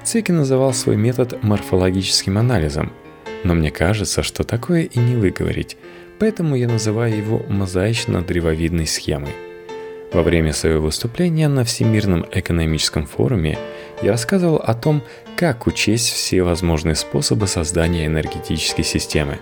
Цвики 0.09 0.33
называл 0.33 0.73
свой 0.73 0.97
метод 0.97 1.43
морфологическим 1.43 2.39
анализом, 2.39 2.95
но 3.45 3.53
мне 3.53 3.71
кажется, 3.71 4.23
что 4.23 4.43
такое 4.43 4.85
и 4.85 4.99
не 4.99 5.17
выговорить, 5.17 5.77
поэтому 6.19 6.57
я 6.57 6.67
называю 6.67 7.15
его 7.15 7.43
мозаично-древовидной 7.47 8.87
схемой. 8.87 9.33
Во 10.11 10.23
время 10.23 10.55
своего 10.55 10.85
выступления 10.87 11.47
на 11.49 11.63
Всемирном 11.63 12.25
экономическом 12.33 13.05
форуме 13.05 13.59
я 14.01 14.13
рассказывал 14.13 14.57
о 14.57 14.73
том, 14.73 15.03
как 15.37 15.67
учесть 15.67 16.09
все 16.09 16.43
возможные 16.43 16.95
способы 16.95 17.47
создания 17.47 18.07
энергетической 18.07 18.85
системы. 18.85 19.39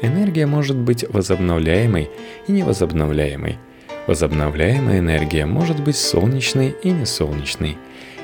Энергия 0.00 0.46
может 0.46 0.76
быть 0.76 1.04
возобновляемой 1.08 2.08
и 2.46 2.52
невозобновляемой. 2.52 3.58
Возобновляемая 4.06 5.00
энергия 5.00 5.44
может 5.44 5.82
быть 5.82 5.96
солнечной 5.96 6.76
и 6.84 6.92
несолнечной. 6.92 7.78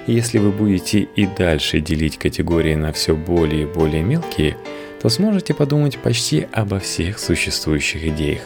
Если 0.07 0.39
вы 0.39 0.51
будете 0.51 1.01
и 1.01 1.27
дальше 1.27 1.81
делить 1.81 2.19
категории 2.19 2.75
на 2.75 2.93
все 2.93 3.15
более 3.15 3.63
и 3.63 3.67
более 3.67 4.03
мелкие, 4.03 4.57
то 5.01 5.09
сможете 5.09 5.55
подумать 5.55 5.99
почти 5.99 6.47
обо 6.53 6.79
всех 6.79 7.19
существующих 7.19 8.05
идеях. 8.05 8.43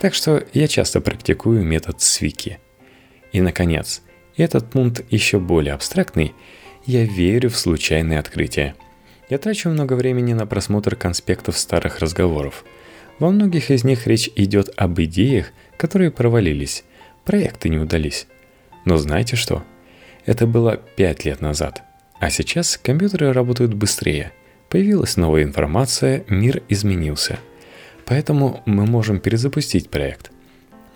Так 0.00 0.14
что 0.14 0.42
я 0.52 0.68
часто 0.68 1.00
практикую 1.00 1.64
метод 1.64 2.00
свики. 2.00 2.58
И, 3.32 3.40
наконец, 3.40 4.02
этот 4.36 4.70
пункт 4.70 5.04
еще 5.10 5.38
более 5.38 5.74
абстрактный– 5.74 6.34
я 6.86 7.04
верю 7.04 7.50
в 7.50 7.56
случайные 7.56 8.20
открытия. 8.20 8.76
Я 9.28 9.38
трачу 9.38 9.68
много 9.68 9.94
времени 9.94 10.34
на 10.34 10.46
просмотр 10.46 10.94
конспектов 10.94 11.58
старых 11.58 11.98
разговоров. 11.98 12.64
Во 13.18 13.30
многих 13.30 13.72
из 13.72 13.82
них 13.82 14.06
речь 14.06 14.30
идет 14.36 14.70
об 14.76 15.00
идеях, 15.00 15.50
которые 15.76 16.12
провалились, 16.12 16.84
проекты 17.24 17.70
не 17.70 17.78
удались. 17.78 18.28
Но 18.84 18.98
знаете 18.98 19.34
что? 19.34 19.64
Это 20.26 20.46
было 20.46 20.76
пять 20.76 21.24
лет 21.24 21.40
назад. 21.40 21.82
А 22.20 22.28
сейчас 22.28 22.76
компьютеры 22.76 23.32
работают 23.32 23.72
быстрее. 23.72 24.32
Появилась 24.68 25.16
новая 25.16 25.44
информация, 25.44 26.24
мир 26.28 26.62
изменился. 26.68 27.38
Поэтому 28.04 28.62
мы 28.66 28.84
можем 28.84 29.20
перезапустить 29.20 29.88
проект. 29.88 30.30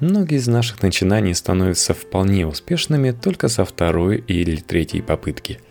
Многие 0.01 0.37
из 0.37 0.49
наших 0.49 0.83
начинаний 0.83 1.35
становятся 1.35 1.95
вполне 1.95 2.47
успешными 2.47 3.13
только 3.13 3.49
со 3.49 3.65
второй 3.65 4.19
или 4.19 4.57
третьей 4.57 5.01
попытки– 5.01 5.59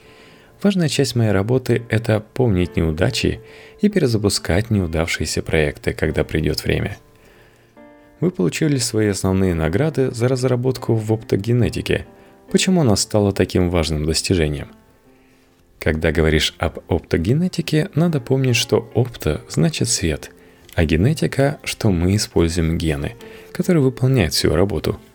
Важная 0.62 0.90
часть 0.90 1.16
моей 1.16 1.32
работы– 1.32 1.84
это 1.90 2.20
помнить 2.20 2.76
неудачи 2.76 3.40
и 3.80 3.88
перезапускать 3.88 4.70
неудавшиеся 4.70 5.42
проекты, 5.42 5.94
когда 5.94 6.26
придет 6.26 6.66
время. 6.66 6.98
Вы 8.20 8.30
получили 8.30 8.76
свои 8.78 9.08
основные 9.08 9.54
награды 9.54 10.12
за 10.12 10.28
разработку 10.28 10.96
в 10.96 11.14
оптогенетике. 11.14 12.06
Почему 12.52 12.82
она 12.82 12.96
стала 12.96 13.32
таким 13.32 13.70
важным 13.70 14.06
достижением? 14.06 14.70
Когда 15.80 16.12
говоришь 16.12 16.56
об 16.58 16.80
оптогенетике, 16.92 17.90
надо 17.96 18.20
помнить, 18.20 18.56
что 18.56 18.90
опто 18.94 19.42
значит 19.48 19.88
свет, 19.88 20.32
а 20.76 20.84
генетика, 20.84 21.60
что 21.64 21.90
мы 21.90 22.16
используем 22.16 22.78
гены, 22.78 23.16
которые 23.54 23.84
выполняют 23.84 24.34
всю 24.34 24.54
работу– 24.56 25.00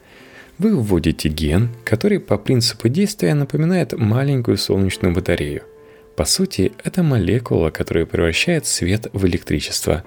вы 0.59 0.77
вводите 0.77 1.29
ген, 1.29 1.71
который 1.85 2.21
по 2.21 2.39
принципу 2.39 2.89
действия 2.89 3.35
напоминает 3.35 3.93
маленькую 3.99 4.57
солнечную 4.57 5.13
батарею. 5.13 5.63
По 6.17 6.25
сути, 6.25 6.73
это 6.85 7.03
молекула, 7.03 7.71
которая 7.71 8.07
превращает 8.07 8.65
свет 8.67 9.09
в 9.13 9.27
электричество. 9.27 10.05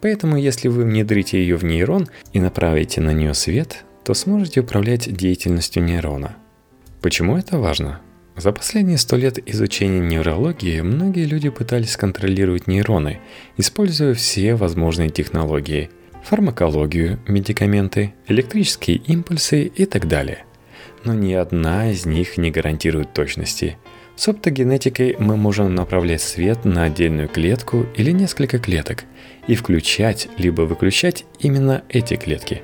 Поэтому, 0.00 0.38
если 0.38 0.68
вы 0.68 0.84
внедрите 0.84 1.38
ее 1.38 1.56
в 1.56 1.64
нейрон 1.64 2.08
и 2.32 2.40
направите 2.40 3.02
на 3.02 3.12
нее 3.12 3.34
свет, 3.34 3.84
то 4.02 4.14
сможете 4.14 4.60
управлять 4.60 5.14
деятельностью 5.14 5.84
нейрона. 5.84 6.36
Почему 7.02 7.36
это 7.36 7.58
важно? 7.58 8.00
За 8.36 8.52
последние 8.52 8.96
сто 8.96 9.16
лет 9.16 9.36
изучения 9.50 9.98
неврологии 9.98 10.80
многие 10.82 11.24
люди 11.24 11.48
пытались 11.50 11.96
контролировать 11.96 12.68
нейроны, 12.68 13.18
используя 13.56 14.14
все 14.14 14.54
возможные 14.54 15.10
технологии– 15.10 15.90
фармакологию, 16.24 17.18
медикаменты, 17.26 18.14
электрические 18.28 18.98
импульсы 18.98 19.64
и 19.64 19.84
так 19.84 20.06
далее. 20.06 20.44
Но 21.02 21.12
ни 21.12 21.32
одна 21.32 21.90
из 21.90 22.06
них 22.06 22.36
не 22.36 22.52
гарантирует 22.52 23.12
точности. 23.12 23.78
С 24.14 24.28
оптогенетикой 24.28 25.16
мы 25.18 25.36
можем 25.36 25.74
направлять 25.74 26.22
свет 26.22 26.64
на 26.64 26.84
отдельную 26.84 27.28
клетку 27.28 27.86
или 27.96 28.12
несколько 28.12 28.60
клеток 28.60 29.04
и 29.48 29.56
включать 29.56 30.28
либо 30.38 30.62
выключать 30.62 31.24
именно 31.40 31.82
эти 31.88 32.14
клетки. 32.14 32.62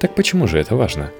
Так 0.00 0.16
почему 0.16 0.48
же 0.48 0.58
это 0.58 0.74
важно? 0.74 1.12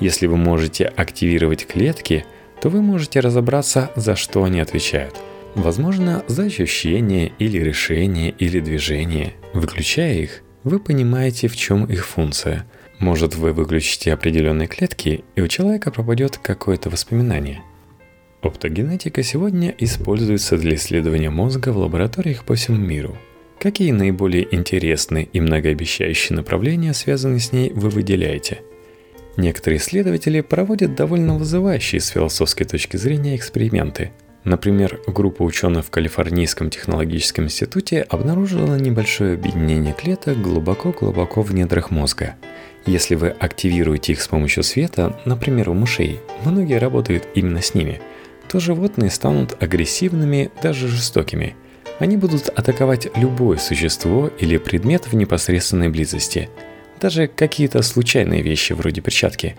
Если 0.00 0.26
вы 0.26 0.36
можете 0.36 0.86
активировать 0.86 1.66
клетки, 1.66 2.24
то 2.60 2.68
вы 2.68 2.82
можете 2.82 3.20
разобраться, 3.20 3.90
за 3.96 4.16
что 4.16 4.44
они 4.44 4.60
отвечают. 4.60 5.16
Возможно, 5.54 6.24
за 6.28 6.44
ощущение 6.44 7.32
или 7.38 7.58
решение 7.58 8.30
или 8.38 8.60
движение. 8.60 9.34
Выключая 9.52 10.14
их, 10.14 10.42
вы 10.64 10.78
понимаете, 10.78 11.48
в 11.48 11.56
чем 11.56 11.84
их 11.84 12.06
функция. 12.06 12.66
Может, 12.98 13.34
вы 13.34 13.52
выключите 13.52 14.12
определенные 14.12 14.68
клетки, 14.68 15.24
и 15.34 15.40
у 15.40 15.48
человека 15.48 15.90
пропадет 15.90 16.38
какое-то 16.38 16.88
воспоминание. 16.88 17.62
Оптогенетика 18.42 19.22
сегодня 19.22 19.74
используется 19.78 20.56
для 20.56 20.76
исследования 20.76 21.30
мозга 21.30 21.70
в 21.70 21.78
лабораториях 21.78 22.44
по 22.44 22.54
всему 22.54 22.76
миру. 22.76 23.16
Какие 23.60 23.92
наиболее 23.92 24.52
интересные 24.52 25.28
и 25.32 25.40
многообещающие 25.40 26.36
направления, 26.36 26.94
связанные 26.94 27.40
с 27.40 27.52
ней, 27.52 27.70
вы 27.72 27.90
выделяете? 27.90 28.62
Некоторые 29.36 29.78
исследователи 29.78 30.40
проводят 30.40 30.94
довольно 30.94 31.36
вызывающие 31.36 32.00
с 32.00 32.08
философской 32.08 32.66
точки 32.66 32.96
зрения 32.96 33.36
эксперименты– 33.36 34.12
Например, 34.44 35.00
группа 35.06 35.42
ученых 35.42 35.86
в 35.86 35.90
Калифорнийском 35.90 36.68
технологическом 36.68 37.44
институте 37.44 38.02
обнаружила 38.02 38.76
небольшое 38.76 39.34
объединение 39.34 39.94
клеток 39.94 40.40
глубоко-глубоко 40.40 41.42
в 41.42 41.54
недрах 41.54 41.90
мозга. 41.90 42.34
Если 42.84 43.14
вы 43.14 43.28
активируете 43.28 44.12
их 44.12 44.20
с 44.20 44.26
помощью 44.26 44.64
света, 44.64 45.16
например, 45.24 45.70
у 45.70 45.74
мышей, 45.74 46.18
многие 46.44 46.78
работают 46.78 47.28
именно 47.36 47.62
с 47.62 47.74
ними, 47.74 48.00
то 48.48 48.58
животные 48.58 49.10
станут 49.10 49.62
агрессивными, 49.62 50.50
даже 50.60 50.88
жестокими. 50.88 51.54
Они 52.00 52.16
будут 52.16 52.48
атаковать 52.48 53.16
любое 53.16 53.58
существо 53.58 54.28
или 54.40 54.56
предмет 54.56 55.06
в 55.06 55.14
непосредственной 55.14 55.88
близости, 55.88 56.48
даже 57.02 57.26
какие-то 57.26 57.82
случайные 57.82 58.40
вещи 58.40 58.72
вроде 58.72 59.02
перчатки. 59.02 59.56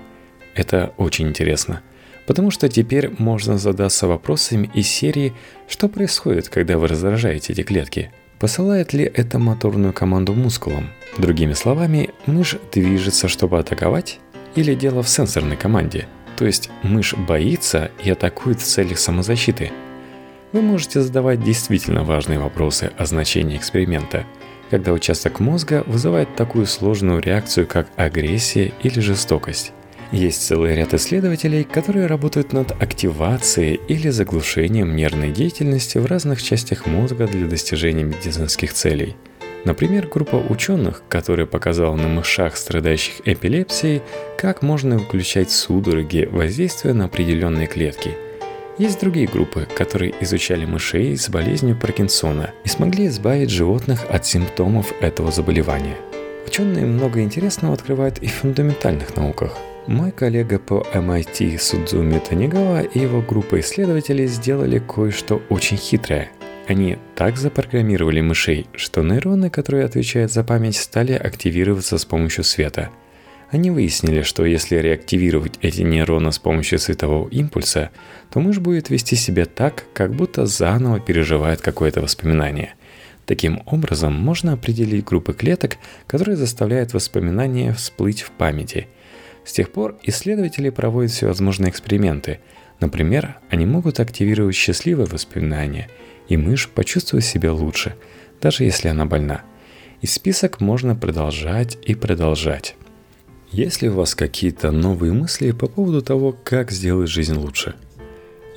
Это 0.56 0.94
очень 0.98 1.28
интересно– 1.28 1.82
Потому 2.26 2.52
что 2.52 2.70
теперь 2.70 3.12
можно 3.18 3.58
задаться 3.58 4.08
вопросами 4.08 4.70
из 4.74 4.88
серии 4.88 5.34
«Что 5.68 5.90
происходит, 5.90 6.50
когда 6.50 6.78
вы 6.78 6.88
раздражаете 6.88 7.54
эти 7.54 7.64
клетки?» 7.64 8.12
Посылает 8.40 8.94
ли 8.94 9.04
это 9.04 9.40
моторную 9.40 9.94
команду 9.94 10.34
мускулам? 10.34 10.90
Другими 11.18 11.54
словами, 11.54 12.10
мышь 12.26 12.58
движется, 12.74 13.28
чтобы 13.28 13.60
атаковать? 13.60 14.20
Или 14.56 14.76
дело 14.76 15.02
в 15.02 15.10
сенсорной 15.10 15.56
команде? 15.56 16.08
То 16.38 16.46
есть 16.46 16.70
мышь 16.82 17.14
боится 17.14 17.92
и 18.04 18.10
атакует 18.10 18.60
в 18.60 18.66
целях 18.66 19.00
самозащиты? 19.00 19.72
Вы 20.52 20.62
можете 20.62 21.02
задавать 21.02 21.44
действительно 21.44 22.04
важные 22.04 22.40
вопросы 22.40 22.92
о 22.98 23.06
значении 23.06 23.58
эксперимента, 23.58 24.26
когда 24.74 24.92
участок 24.92 25.40
мозга 25.40 25.84
вызывает 25.86 26.36
такую 26.36 26.66
сложную 26.66 27.22
реакцию, 27.22 27.68
как 27.68 27.90
агрессия 27.96 28.74
или 28.82 29.00
жестокость. 29.02 29.72
Есть 30.12 30.48
целый 30.48 30.74
ряд 30.74 30.96
исследователей, 30.96 31.64
которые 31.64 32.08
работают 32.08 32.54
над 32.54 32.72
активацией 32.82 33.80
или 33.88 34.10
заглушением 34.10 34.96
нервной 34.96 35.30
деятельности 35.30 36.00
в 36.00 36.08
разных 36.08 36.42
частях 36.42 36.88
мозга 36.88 37.28
для 37.28 37.46
достижения 37.46 38.02
медицинских 38.02 38.74
целей. 38.74 39.16
Например, 39.64 40.08
группа 40.08 40.38
ученых, 40.38 41.04
которая 41.08 41.46
показала 41.46 41.96
на 41.96 42.08
мышах, 42.08 42.58
страдающих 42.58 43.22
эпилепсией, 43.26 44.02
как 44.40 44.64
можно 44.64 44.98
выключать 44.98 45.52
судороги, 45.52 46.28
воздействуя 46.32 46.96
на 46.96 47.06
определенные 47.06 47.68
клетки. 47.68 48.18
Есть 48.78 49.00
другие 49.00 49.28
группы, 49.28 49.68
которые 49.76 50.14
изучали 50.22 50.66
мышей 50.66 51.16
с 51.16 51.30
болезнью 51.30 51.76
Паркинсона 51.76 52.52
и 52.64 52.70
смогли 52.70 53.08
избавить 53.08 53.50
животных 53.50 54.06
от 54.10 54.26
симптомов 54.26 54.94
этого 55.02 55.32
заболевания. 55.32 55.98
Ученые 56.48 56.86
много 56.86 57.22
интересного 57.22 57.74
открывают 57.74 58.18
и 58.20 58.28
в 58.28 58.34
фундаментальных 58.34 59.16
науках– 59.16 59.58
мой 59.88 60.12
коллега 60.12 60.60
по 60.60 60.86
MIT 60.94 61.60
Судзуми 61.60 62.18
Танигава 62.20 62.84
и 62.84 63.00
его 63.00 63.22
группа 63.22 63.60
исследователей 63.60 64.28
сделали 64.28 64.80
кое-что 64.80 65.42
очень 65.50 65.76
хитрое. 65.76 66.32
Они 66.70 66.98
так 67.16 67.36
запрограммировали 67.36 68.22
мышей, 68.22 68.68
что 68.76 69.02
нейроны, 69.02 69.50
которые 69.50 69.84
отвечают 69.84 70.32
за 70.32 70.46
память, 70.46 70.78
стали 70.78 71.12
активироваться 71.12 71.98
с 71.98 72.06
помощью 72.06 72.46
света. 72.46 72.92
Они 73.54 73.72
выяснили, 73.72 74.24
что 74.24 74.44
если 74.44 74.76
реактивировать 74.76 75.54
эти 75.62 75.84
нейроны 75.84 76.34
с 76.34 76.40
помощью 76.40 76.80
светового 76.80 77.30
импульса, 77.30 77.92
то 78.30 78.42
мышь 78.42 78.60
будет 78.60 78.90
вести 78.90 79.16
себя 79.16 79.46
так, 79.46 79.86
как 79.94 80.14
будто 80.14 80.46
заново 80.46 81.00
переживает 81.00 81.62
какое-то 81.62 82.02
воспоминание– 82.02 82.74
Таким 83.26 83.64
образом, 83.68 84.14
можно 84.14 84.52
определить 84.52 85.06
группы 85.06 85.32
клеток, 85.32 85.78
которые 86.08 86.36
заставляют 86.36 86.94
воспоминания 86.94 87.72
всплыть 87.72 88.22
в 88.22 88.32
памяти– 88.32 88.88
с 89.46 89.52
тех 89.52 89.72
пор 89.72 89.98
исследователи 90.04 90.70
проводят 90.70 91.12
всевозможные 91.12 91.70
эксперименты, 91.70 92.40
Например, 92.84 93.38
они 93.50 93.66
могут 93.66 94.02
активировать 94.02 94.56
счастливые 94.56 95.08
воспоминания, 95.08 95.90
и 96.28 96.36
мышь 96.36 96.68
почувствует 96.68 97.24
себя 97.24 97.54
лучше, 97.54 97.96
даже 98.42 98.66
если 98.66 98.90
она 98.90 99.06
больна. 99.06 99.44
И 100.02 100.06
список 100.06 100.60
можно 100.60 100.94
продолжать 100.94 101.78
и 101.82 101.96
продолжать. 101.96 102.76
Есть 103.54 103.84
ли 103.84 103.90
у 103.90 103.94
вас 103.94 104.16
какие-то 104.16 104.72
новые 104.72 105.14
мысли 105.14 105.52
по 105.52 105.68
поводу 105.68 106.02
того, 106.02 106.36
как 106.44 106.72
сделать 106.72 107.08
жизнь 107.08 107.36
лучше? 107.36 107.76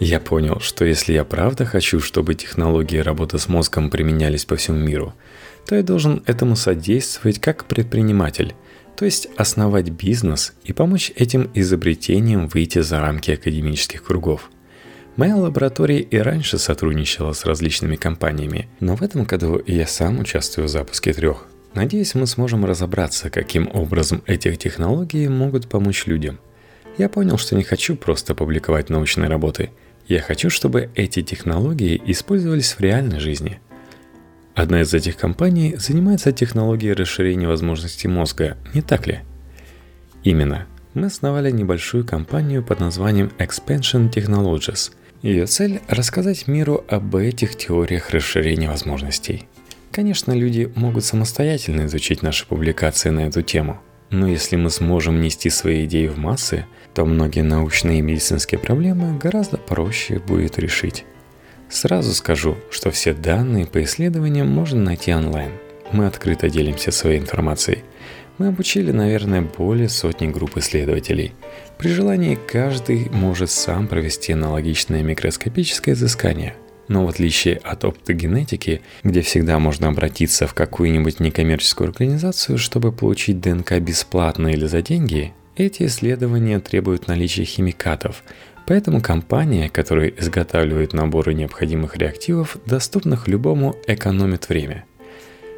Я 0.01 0.21
понял, 0.21 0.59
что 0.61 0.87
если 0.87 1.13
я 1.13 1.23
правда 1.23 1.67
хочу, 1.67 2.01
чтобы 2.01 2.35
технологии 2.35 2.97
работы 2.97 3.39
с 3.39 3.47
мозгом 3.47 3.91
применялись 3.91 4.47
по 4.47 4.57
всему 4.57 4.79
миру, 4.79 5.13
то 5.67 5.77
я 5.77 5.83
должен 5.83 6.23
этому 6.25 6.57
содействовать 6.57 7.39
как 7.41 7.67
предприниматель, 7.67 8.55
то 8.97 9.05
есть 9.05 9.29
основать 9.37 9.91
бизнес 9.91 10.55
и 10.65 10.73
помочь 10.73 11.13
этим 11.15 11.51
изобретениям 11.53 12.49
выйти 12.49 12.79
за 12.79 12.99
рамки 12.99 13.33
академических 13.33 14.03
кругов. 14.03 14.51
Моя 15.17 15.37
лаборатория 15.37 16.01
и 16.01 16.17
раньше 16.17 16.57
сотрудничала 16.57 17.35
с 17.35 17.45
различными 17.45 17.97
компаниями, 17.97 18.71
но 18.81 18.97
в 18.97 19.03
этом 19.03 19.25
году 19.25 19.61
я 19.67 19.87
сам 19.87 20.21
участвую 20.21 20.69
в 20.69 20.71
запуске 20.71 21.13
трех. 21.13 21.49
Надеюсь, 21.77 22.17
мы 22.17 22.27
сможем 22.27 22.65
разобраться, 22.65 23.31
каким 23.31 23.71
образом 23.73 24.23
эти 24.27 24.53
технологии 24.57 25.29
могут 25.29 25.69
помочь 25.69 26.07
людям. 26.07 26.41
Я 26.99 27.09
понял, 27.09 27.39
что 27.39 27.55
не 27.55 27.63
хочу 27.63 27.95
просто 27.95 28.35
публиковать 28.35 28.91
научные 28.91 29.29
работы– 29.29 29.71
я 30.09 30.21
хочу, 30.21 30.51
чтобы 30.51 30.91
эти 30.95 31.23
технологии 31.23 32.01
использовались 32.07 32.75
в 32.75 32.81
реальной 32.81 33.19
жизни. 33.19 33.59
Одна 34.55 34.83
из 34.83 34.95
этих 34.95 35.17
компаний 35.17 35.75
занимается 35.77 36.31
технологией 36.31 36.93
расширения 36.93 37.49
возможностей 37.49 38.07
мозга, 38.07 38.57
не 38.73 38.83
так 38.83 39.09
ли? 39.09 39.21
Именно. 40.23 40.67
Мы 40.95 41.07
основали 41.07 41.51
небольшую 41.51 42.07
компанию 42.07 42.63
под 42.63 42.81
названием 42.81 43.33
Expansion 43.39 44.11
Technologies. 44.11 44.93
Ее 45.23 45.47
цель– 45.47 45.81
рассказать 45.89 46.47
миру 46.47 46.85
об 46.89 47.17
этих 47.17 47.57
теориях 47.57 48.11
расширения 48.11 48.69
возможностей. 48.69 49.49
Конечно, 49.97 50.33
люди 50.33 50.71
могут 50.77 51.05
самостоятельно 51.05 51.87
изучить 51.87 52.23
наши 52.23 52.47
публикации 52.47 53.09
на 53.09 53.21
эту 53.21 53.41
тему– 53.41 53.81
но 54.11 54.29
если 54.29 54.57
мы 54.57 54.71
сможем 54.71 55.21
нести 55.21 55.51
свои 55.51 55.85
идеи 55.85 56.07
в 56.07 56.19
массы, 56.19 56.65
то 56.95 57.05
многие 57.05 57.43
научные 57.43 57.99
и 57.99 58.03
медицинские 58.03 58.61
проблемы 58.61 59.19
гораздо 59.19 59.57
проще 59.57 60.21
будет 60.21 60.59
решить. 60.59 61.05
Сразу 61.69 62.15
скажу, 62.15 62.57
что 62.71 62.91
все 62.91 63.15
данные 63.15 63.67
по 63.67 63.83
исследованиям 63.83 64.49
можно 64.49 64.81
найти 64.81 65.13
онлайн. 65.13 65.51
Мы 65.91 66.07
открыто 66.07 66.49
делимся 66.49 66.93
своей 66.93 67.19
информацией. 67.19 67.83
Мы 68.39 68.49
обучили, 68.49 68.93
наверное, 68.93 69.43
более 69.43 69.89
сотни 69.89 70.29
групп 70.29 70.57
исследователей. 70.59 71.33
При 71.79 71.89
желании 71.89 72.39
каждый 72.47 73.11
может 73.11 73.51
сам 73.51 73.89
провести 73.89 74.35
аналогичное 74.35 75.03
микроскопическое 75.03 75.95
изыскание– 75.95 76.55
но 76.89 77.05
в 77.05 77.09
отличие 77.09 77.57
от 77.57 77.85
оптогенетики, 77.85 78.81
где 79.03 79.21
всегда 79.21 79.59
можно 79.59 79.89
обратиться 79.89 80.47
в 80.47 80.55
какую-нибудь 80.55 81.21
некоммерческую 81.21 81.89
организацию, 81.89 82.59
чтобы 82.59 82.93
получить 82.93 83.41
ДНК 83.41 83.79
бесплатно 83.79 84.49
или 84.49 84.67
за 84.67 84.83
деньги, 84.83 85.33
эти 85.57 85.87
исследования 85.87 86.61
требуют 86.61 87.09
наличия 87.09 87.45
химикатов, 87.45 88.23
поэтому 88.67 89.01
компания, 89.01 89.69
которая 89.69 90.09
изготавливает 90.09 90.93
наборы 90.93 91.35
необходимых 91.35 91.97
реактивов, 91.97 92.59
доступных 92.67 93.27
любому, 93.27 93.75
экономит 93.87 94.49
время. 94.49 94.85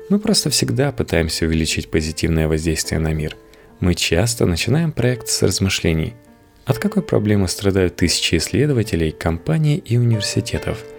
Мы 0.08 0.18
просто 0.18 0.50
всегда 0.50 0.92
пытаемся 0.92 1.44
увеличить 1.44 1.90
позитивное 1.90 2.48
воздействие 2.48 3.00
на 3.00 3.12
мир. 3.12 3.36
Мы 3.80 3.94
часто 3.94 4.46
начинаем 4.46 4.92
проект 4.92 5.28
с 5.28 5.42
размышлений. 5.42 6.14
От 6.64 6.78
какой 6.78 7.02
проблемы 7.02 7.48
страдают 7.48 7.96
тысячи 7.96 8.36
исследователей, 8.36 9.10
компаний 9.10 9.76
и 9.76 9.96
университетов– 9.98 10.82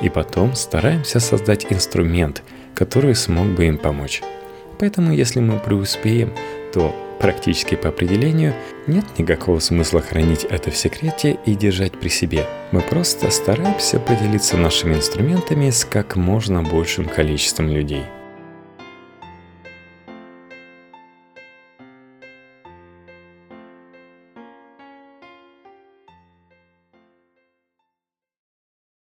и 0.00 0.08
потом 0.08 0.54
стараемся 0.54 1.20
создать 1.20 1.66
инструмент, 1.70 2.42
который 2.74 3.14
смог 3.14 3.46
бы 3.48 3.66
им 3.66 3.78
помочь. 3.78 4.22
Поэтому 4.78 5.12
если 5.12 5.40
мы 5.40 5.58
преуспеем, 5.58 6.32
то 6.72 6.94
практически 7.20 7.74
по 7.74 7.88
определению 7.88 8.54
нет 8.86 9.04
никакого 9.18 9.58
смысла 9.58 10.00
хранить 10.00 10.44
это 10.44 10.70
в 10.70 10.76
секрете 10.76 11.38
и 11.44 11.54
держать 11.54 11.98
при 11.98 12.08
себе. 12.08 12.46
Мы 12.72 12.80
просто 12.80 13.30
стараемся 13.30 14.00
поделиться 14.00 14.56
нашими 14.56 14.94
инструментами 14.94 15.70
с 15.70 15.84
как 15.84 16.16
можно 16.16 16.62
большим 16.62 17.06
количеством 17.06 17.68
людей– 17.68 18.04